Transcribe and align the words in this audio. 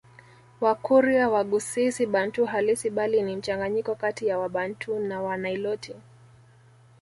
Wakurya 0.61 1.29
Waghusii 1.29 1.91
si 1.91 2.05
Bantu 2.05 2.45
halisi 2.45 2.89
bali 2.89 3.21
ni 3.21 3.35
mchanganyiko 3.35 3.95
kati 3.95 4.27
ya 4.27 4.39
Wabantu 4.39 4.99
na 4.99 5.21
Waniloti 5.21 5.93